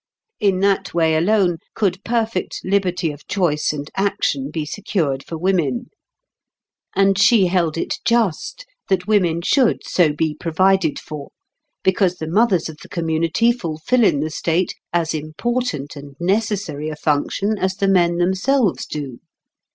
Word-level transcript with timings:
In 0.39 0.61
that 0.61 0.95
way 0.95 1.15
alone 1.15 1.57
could 1.75 2.03
perfect 2.03 2.61
liberty 2.63 3.11
of 3.11 3.27
choice 3.27 3.71
and 3.71 3.87
action 3.95 4.49
be 4.49 4.65
secured 4.65 5.23
for 5.23 5.37
women; 5.37 5.91
and 6.95 7.19
she 7.19 7.45
held 7.45 7.77
it 7.77 7.99
just 8.03 8.65
that 8.89 9.05
women 9.05 9.43
should 9.43 9.83
so 9.85 10.11
be 10.11 10.33
provided 10.33 10.97
for, 10.97 11.29
because 11.83 12.15
the 12.15 12.27
mothers 12.27 12.67
of 12.67 12.79
the 12.81 12.89
community 12.89 13.51
fulfil 13.51 14.03
in 14.03 14.21
the 14.21 14.31
state 14.31 14.73
as 14.91 15.13
important 15.13 15.95
and 15.95 16.15
necessary 16.19 16.89
a 16.89 16.95
function 16.95 17.59
as 17.59 17.75
the 17.75 17.87
men 17.87 18.17
themselves 18.17 18.87
do. 18.87 19.19